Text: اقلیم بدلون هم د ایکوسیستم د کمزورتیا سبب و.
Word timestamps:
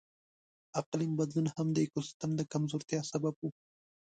اقلیم 0.81 1.11
بدلون 1.19 1.47
هم 1.55 1.67
د 1.73 1.77
ایکوسیستم 1.83 2.31
د 2.35 2.41
کمزورتیا 2.51 3.01
سبب 3.11 3.35
و. 3.41 3.45